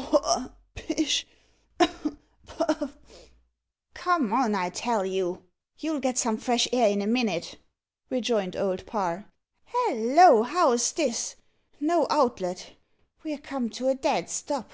[0.00, 1.26] poah pish
[2.46, 2.96] puff!"
[3.94, 5.42] "Come on, I tell you
[5.80, 7.56] you'll get some fresh air in a minute,"
[8.08, 9.28] rejoined Old Parr.
[9.64, 10.44] "Halloa!
[10.44, 11.34] how's this?
[11.80, 12.74] No outlet.
[13.24, 14.70] We're come to a dead stop."